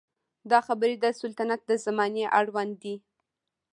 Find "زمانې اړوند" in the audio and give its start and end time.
1.85-2.73